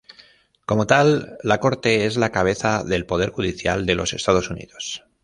[0.65, 5.05] Como tal, la Corte es la cabeza del Poder Judicial de los Estados Unidos.